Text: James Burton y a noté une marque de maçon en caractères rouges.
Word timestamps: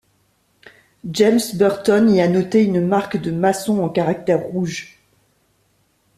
James 1.11 1.53
Burton 1.53 2.09
y 2.09 2.21
a 2.21 2.27
noté 2.27 2.63
une 2.63 2.83
marque 2.87 3.17
de 3.17 3.29
maçon 3.29 3.83
en 3.83 3.89
caractères 3.89 4.47
rouges. 4.47 4.97